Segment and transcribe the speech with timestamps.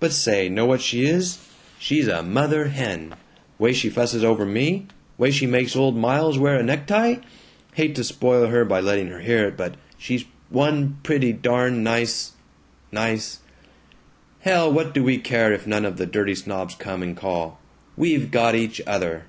[0.00, 1.46] But say, know what she is?
[1.78, 3.14] She's a mother hen!
[3.58, 4.86] Way she fusses over me
[5.18, 7.16] way she makes old Miles wear a necktie!
[7.74, 12.32] Hate to spoil her by letting her hear it, but she's one pretty darn nice
[12.90, 13.40] nice
[14.40, 14.72] Hell!
[14.72, 17.60] What do we care if none of the dirty snobs come and call?
[17.94, 19.26] We've got each other."